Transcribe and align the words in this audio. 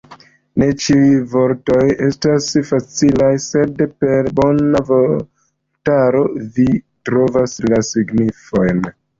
Ne 0.59 0.67
ĉiuj 0.83 1.09
vortoj 1.33 1.83
estas 2.07 2.47
facilaj, 2.69 3.29
sed 3.45 3.85
per 4.05 4.31
bona 4.41 4.83
vortaro, 4.89 6.25
vi 6.57 6.69
trovos 7.11 7.57
la 7.71 7.85
signifojn. 7.93 8.87